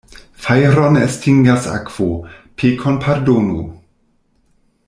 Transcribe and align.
Fajron 0.43 0.97
estingas 1.07 1.67
akvo, 1.79 2.09
pekon 2.63 2.99
pardono. 3.07 3.63